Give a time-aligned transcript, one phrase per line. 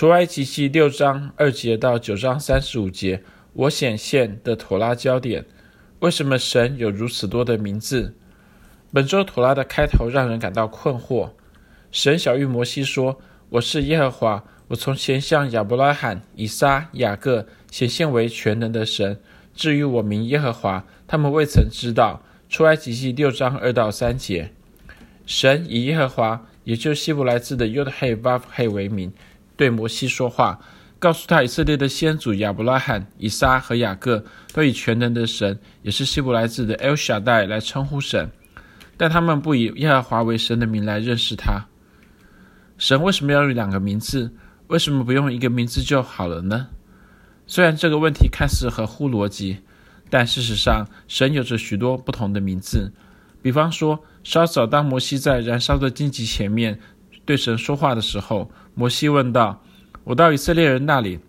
[0.00, 5.44] 出埃及记六章二节到九章三十五节，我显现的妥拉焦点。
[5.98, 8.14] 为什么神有如此多的名字？
[8.94, 11.32] 本周妥拉的开头让人感到困惑。
[11.92, 19.20] 神小玉摩西说：“我是耶和华，我从前向亚伯拉罕、以撒、雅各显现为全能的神。
[19.54, 24.50] 至于我名耶和华，他们未曾知道。”出埃及记六章二到三节，
[25.26, 29.12] 神以耶和华，也就是希伯来字的 Yod He Vav He 为名，
[29.60, 30.58] 对摩西说话，
[30.98, 34.24] 告诉他以色列的先祖亚伯拉罕、以撒和雅各
[34.54, 38.30] 都以全能的神，也是希伯来字的 El Shaddai 来称呼神，
[38.96, 41.66] 但他们不以耶和华为神的名来认识他。
[42.78, 44.32] 神为什么要用两个名字？
[44.68, 46.68] 为什么不用一个名字就好了呢？
[47.46, 49.58] 虽然这个问题看似合乎逻辑。
[50.08, 52.92] 但事实上，神有着许多不同的名字。
[53.42, 56.80] 比方说，稍早当摩西在燃烧的荆棘前面
[57.24, 59.62] 对神说话的时候，摩西问道
[60.04, 61.20] ：“我到以色列人那里，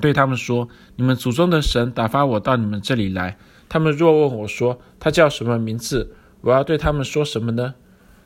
[0.00, 3.36] 对他们说，你们祖宗的神打发我到你们这里来。
[3.68, 7.74] 他们若问我说他叫什么名字，我要对他们说什么呢？”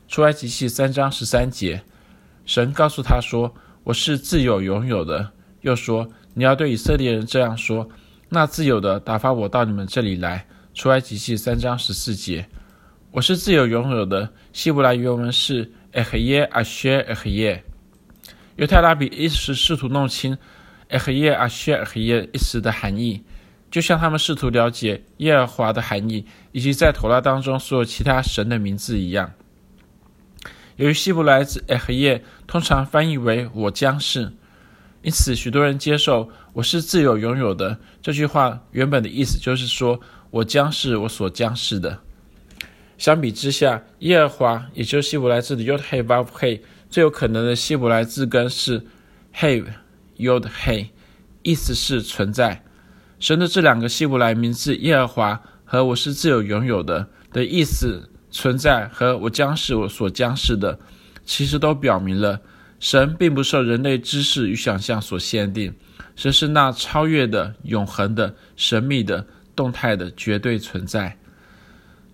[0.07, 1.83] 出埃及记三章十三节，
[2.45, 3.53] 神告诉他说
[3.85, 5.31] ：“我是自有永有的。”
[5.61, 7.87] 又说：“你要对以色列人这样说。”
[8.31, 12.47] 那自有的打发我到你们这里来，出埃及记三章十四节，
[13.11, 14.29] 我是自有永有的。
[14.53, 17.61] 希伯来原文是 Ehyeh Asher Ehyeh。
[18.59, 20.37] 犹太拉比一时试图弄清
[20.89, 23.23] “ehye Asher ehye” 一词的含义，
[23.71, 29.31] 就像他们试图了解耶和华的含义，以及在妥拉当中所有其他神的名字一样。
[30.75, 34.33] 由于希伯来字 “ehye” 通常翻译为我将是。
[35.03, 41.97] 因此，许多人接受“我是自有拥有的”这句话原本的意思，就是说我将是我所将是的。
[42.97, 48.83] 相比之下，耶和华，也就是希伯来字的 Yod He v a h 最有可能的希伯来字根是
[49.35, 49.65] have
[50.17, 50.87] yod He，
[51.43, 52.63] 意思是存在。
[53.19, 60.79] 神的这两个希伯来名字“耶和华”和“我是自有拥有的”的意思，存在和我将是我所将是的，
[61.25, 62.41] 其实都表明了。
[62.79, 65.75] 神并不受人类知识与想象所限定，
[66.15, 71.17] 神是那超越的、永恒的、神秘的、动态的绝对存在。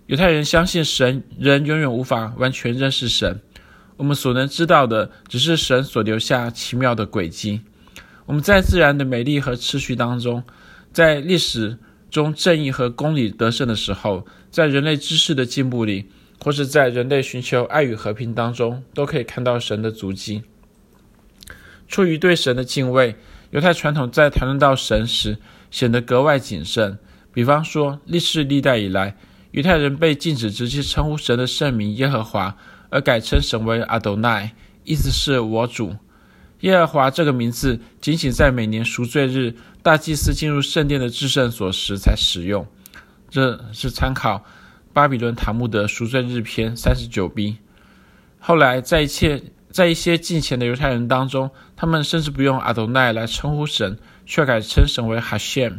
[0.06, 3.40] 犹太人相信神，人永远无法完全认识神。
[3.96, 7.62] 我们所能知道的，只是神所留下奇妙的轨迹。
[8.26, 10.42] 我们在自然的美丽和秩序当中，
[10.92, 11.78] 在历史
[12.10, 16.10] 中正义和公理得胜的时候，在人类知识的进步里，
[16.42, 20.42] 或是在人类寻求爱与和平当中，都可以看到神的足迹。
[21.88, 23.14] 出于对神的敬畏，
[23.50, 25.38] 犹太传统在谈论到神时
[25.70, 26.98] 显得格外谨慎。
[27.32, 29.16] 比方说，历世历代以来，
[29.52, 32.56] 犹太人被禁止直接称呼神的圣名耶和华，
[32.96, 35.94] 而改称神为阿多奈，意思是我主。
[36.60, 42.66] 耶和华这个名字仅仅在每年赎罪日，大祭司进入圣殿的至圣所时才使用。
[43.28, 44.42] 这是参考
[44.94, 47.58] 巴比伦塔木德赎罪日篇三十九 b。
[48.38, 49.42] 后来，在一切。
[49.68, 55.70] 在一些近前的犹太人当中，他们甚至不用阿多奈来称呼神，却改称神为哈谢，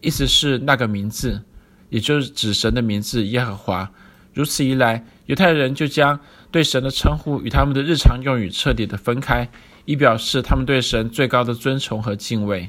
[0.00, 1.42] 意思是那个名字，
[1.88, 3.92] 也就是指神的名字耶和华。
[4.36, 6.20] 如此一来，犹太人就将
[6.50, 9.48] 对神的称呼与他们的日常用语彻底的分开，
[9.86, 12.68] 以表示他们对神最高的尊崇和敬畏。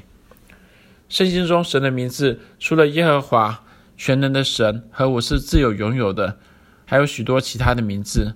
[1.10, 3.62] 圣经中神的名字除了耶和华、
[3.98, 6.38] 全能的神和我是自有拥有的，
[6.86, 8.34] 还有许多其他的名字。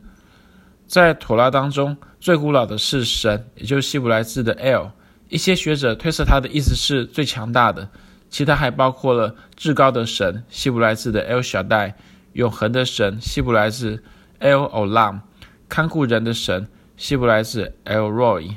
[0.87, 4.92] 在妥拉当中，最古老的是神，也就是希伯来字的 L。
[5.31, 7.88] 一些学者推测它的意思是最强大的，
[8.28, 11.94] 其他还包括了至高的神，希伯来字的 El Shaddai；
[12.32, 14.03] 永恒的神，希伯来字
[14.41, 15.20] El Olam；
[15.69, 18.56] 看顾人的神，希伯来字 El Roi；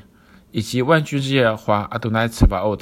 [0.52, 2.82] 以及万军之耶和华 Adonai Tsevaot。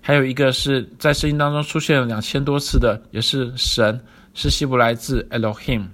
[0.00, 4.00] 还有一个是在圣经当中出现了两千多次的，也是神，
[4.34, 5.86] 是希伯来字 Elohim。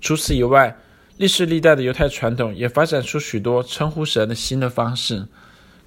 [0.00, 0.76] 除此以外，
[1.16, 5.26] 历世历代的犹太传统也发展出许多称呼神的新的方式。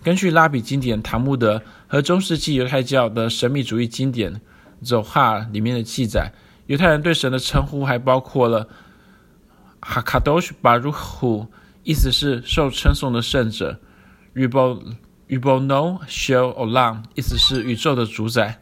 [0.04, 4.34] 根据拉比经典塔木德和中世纪犹太教的神秘主义经典
[4.84, 6.34] 《走哈》里面的记载，
[6.74, 8.68] 犹太人对神的称呼还包括了
[9.80, 11.48] “Hakadosh baruchu
[11.84, 13.80] 意思是受称颂的圣者
[14.34, 14.96] ；ribon
[15.28, 18.60] r i b o n o s h e l Olam”，意思是宇宙的主宰。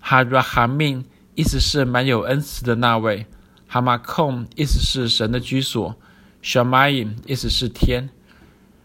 [0.00, 3.24] H a r a h a m i n 意思是满有恩慈的那位。
[3.68, 5.96] H a m a k o m 意思是神的居所。
[6.42, 8.10] S h a m a i m 意思是天。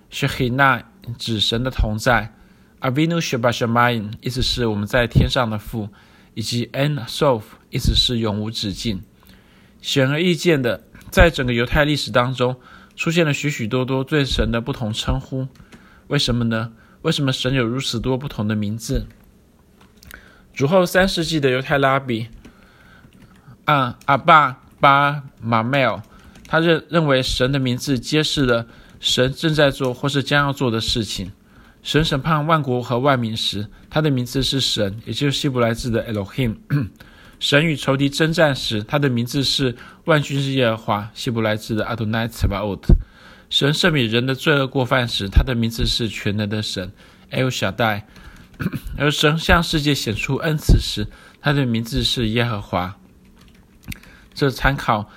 [0.09, 0.85] S h e h i n a
[1.17, 2.33] 指神的同在。
[2.79, 5.89] ；avino s h b a s h a m a i m 意思是我们在天上的父。
[6.33, 9.01] 以及恩索夫意思是永无止境。
[9.81, 12.55] 显而易见的，在整个犹太历史当中，
[12.95, 15.47] 出现了许许多多对神的不同称呼，
[16.07, 16.71] 为什么呢？
[17.01, 19.05] 为什么神有如此多不同的名字？
[20.53, 22.27] 主后三世纪的犹太拉比，
[23.65, 26.01] 啊阿爸巴马麦尔，
[26.47, 28.67] 他认认为神的名字揭示了
[28.99, 31.31] 神正在做或是将要做的事情。
[31.83, 36.55] 神审判万国和万民时，他的名字是神，也就是希伯来字的 Elohim。
[37.39, 39.75] 神与仇敌征战时，他的名字是
[40.05, 42.79] 万军之耶和华，希伯来字的 Adonai Tavot。
[43.49, 46.93] 神赦免人的罪恶过犯时，他的名字是全能的神
[47.31, 48.03] Eloshai。
[48.97, 51.07] 而神向世界显出恩慈时，
[51.41, 52.95] 他的名字是耶和华。
[54.33, 55.09] 这参考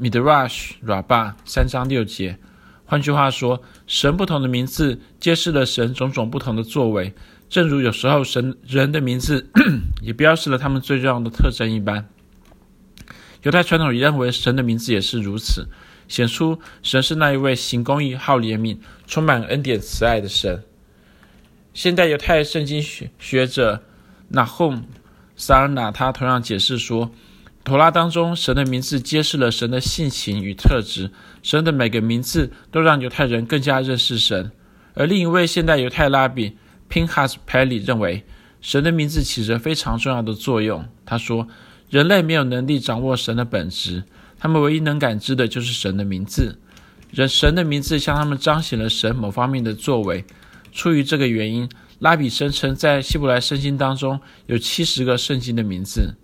[0.00, 2.38] Midrash Rabba 三章六节。
[2.86, 7.12] 换句话说，神不同的名字揭示了神种种不同的作为，
[7.48, 9.50] 正如有时候神人的名字
[10.02, 12.08] 也标示了他们最重要的特征一般。
[13.42, 15.66] 犹太传统认为神的名字也是如此，
[16.08, 20.62] 显出神是那一位行公义、好怜悯、充满恩典、慈爱的神。
[21.74, 23.82] 现代犹太圣经学学者
[24.32, 24.82] Nahum
[25.36, 27.10] Sarna 他同样解释说，
[27.66, 31.10] 妥拉当中神的名字揭示了神的性情与特质，
[31.42, 34.52] 神的每个名字都让犹太人更加认识神。
[34.94, 36.56] 而另一位现代犹太拉比
[36.88, 38.22] Pinhas Pelly 认为，
[38.60, 40.86] 神的名字起着非常重要的作用。
[41.04, 41.48] 他说，
[41.90, 44.04] 人类没有能力掌握神的本质，
[44.38, 46.60] 他们唯一能感知的就是神的名字。
[47.10, 50.24] 人神的名字向他们彰显了神某方面的作为。
[50.70, 51.68] 出于这个原因，
[51.98, 56.14] 拉比声称在希伯来圣经当中有七十个圣经的名字。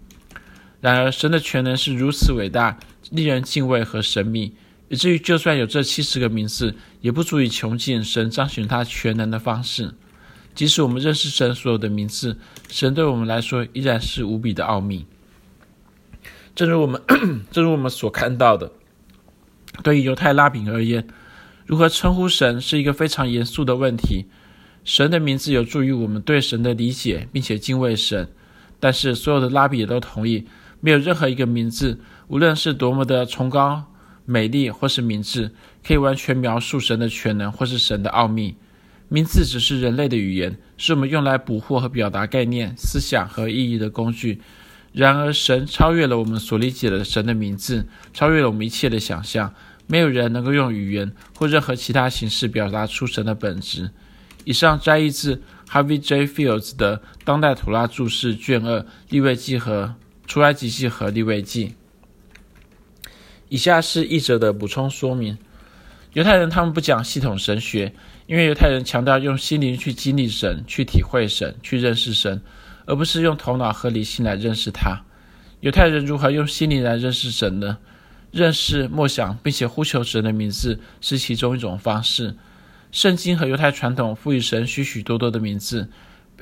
[0.83, 2.79] 然而，神的全能是如此伟大、
[3.11, 4.57] 令人敬畏和神秘，
[4.89, 9.95] 以至于就算有这七十个名字，也不足以穷尽神彰显他全能的方式。
[10.57, 12.37] 即使我们认识神所有的名字，
[12.69, 15.07] 神对我们来说依然是无比的奥秘。
[16.57, 17.01] 正如我们，
[17.53, 18.73] 正如我们所看到的，
[19.85, 21.07] 对于犹太拉比而言，
[21.65, 24.27] 如何称呼神是一个非常严肃的问题。
[24.85, 28.29] 神的名字有助于我们对神的理解，并且敬畏神。
[28.81, 30.45] 但是，所有的拉比也都同意，
[30.83, 33.85] 没有任何一个名字，无论是多么的崇高、
[34.27, 35.53] 美丽，或是明智，
[35.87, 38.57] 可以完全描述神的全能或是神的奥秘。
[39.09, 44.41] 名字只是人类的语言，是我们用来捕获和表达概念、思想和意义的工具。
[44.93, 49.55] 然而，神超越了我们所理解的神的名字，超越了我们一切的想象。
[49.87, 53.91] 没有人能够用语言或任何其他形式表达出神的本质。
[54.45, 56.27] 以上摘译自 Harvey J.
[56.27, 58.81] Fields 的《当代图拉注释》卷二
[59.11, 59.85] 《利未记》和
[60.33, 61.69] 《出埃及记》和《利未记》。
[63.51, 65.37] 以下是译者的补充说明：
[66.15, 67.93] 犹太人他们不讲系统神学，
[68.27, 72.41] 因为犹太人强调用心灵去经历神、去体会神、去认识神，
[72.87, 75.03] 而不是用头脑和理性来认识他。
[75.61, 77.77] 犹太人如何用心灵来认识神呢？
[78.31, 82.39] 认识、默想，并且呼求神的名字是其中一种方式。
[82.91, 85.91] 圣经和犹太传统赋予神许许多多的名字，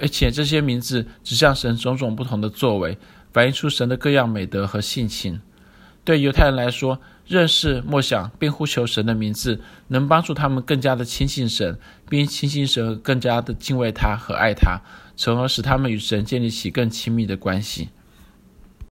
[0.01, 2.97] 而且这些名字指向神种种不同的作为，
[3.33, 5.41] 反映出神的各样美德和性情。
[6.03, 11.79] 对犹太人来说，认识、默想并呼求神的名字，能帮助他们更加的亲近神，
[12.09, 14.81] 并亲近神更加的敬畏他和爱他，
[15.15, 17.91] 从而使他们与神建立起更亲密的关系。